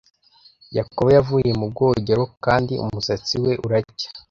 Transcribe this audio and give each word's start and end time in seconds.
Yakobo 0.77 1.09
yavuye 1.17 1.49
mu 1.59 1.65
bwogero 1.71 2.23
kandi 2.45 2.73
umusatsi 2.85 3.33
we 3.43 3.51
uracya. 3.65 4.07